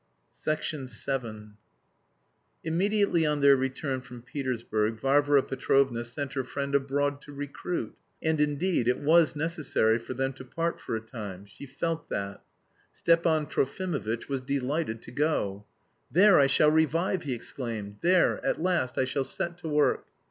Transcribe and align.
VII 0.43 1.43
Immediately 2.63 3.23
on 3.23 3.41
their 3.41 3.55
return 3.55 4.01
from 4.01 4.23
Petersburg 4.23 4.99
Varvara 4.99 5.43
Petrovna 5.43 6.03
sent 6.03 6.33
her 6.33 6.43
friend 6.43 6.73
abroad 6.73 7.21
to 7.21 7.31
"recruit"; 7.31 7.95
and, 8.19 8.41
indeed, 8.41 8.87
it 8.87 8.97
was 8.97 9.35
necessary 9.35 9.99
for 9.99 10.15
them 10.15 10.33
to 10.33 10.43
part 10.43 10.79
for 10.79 10.95
a 10.95 11.01
time, 11.01 11.45
she 11.45 11.67
felt 11.67 12.09
that. 12.09 12.41
Stepan 12.91 13.45
Trofimovitch 13.45 14.27
was 14.27 14.41
delighted 14.41 15.03
to 15.03 15.11
go. 15.11 15.67
"There 16.11 16.39
I 16.39 16.47
shall 16.47 16.71
revive!" 16.71 17.21
he 17.21 17.35
exclaimed. 17.35 17.97
"There, 18.01 18.43
at 18.43 18.59
last, 18.59 18.97
I 18.97 19.05
shall 19.05 19.23
set 19.23 19.59
to 19.59 19.69
work!" 19.69 20.07